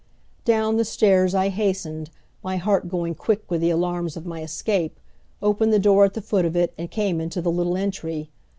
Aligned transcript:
Down 0.45 0.77
the 0.77 0.83
stairs 0.83 1.35
I 1.35 1.49
hastened, 1.49 2.09
my 2.41 2.57
heart 2.57 2.89
going 2.89 3.13
quick 3.13 3.43
with 3.51 3.61
the 3.61 3.69
alarms 3.69 4.17
of 4.17 4.25
my 4.25 4.41
escape, 4.41 4.99
opened 5.43 5.71
the 5.71 5.77
door 5.77 6.05
at 6.05 6.15
the 6.15 6.23
foot 6.23 6.43
of 6.43 6.55
it 6.55 6.73
and 6.75 6.89
came 6.89 7.21
into 7.21 7.39
the 7.39 7.51
little 7.51 7.77
entry. 7.77 8.31